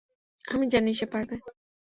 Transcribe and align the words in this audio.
আমি 0.45 0.65
জানি, 0.73 0.91
সে 0.93 1.05
পারবে! 1.13 1.35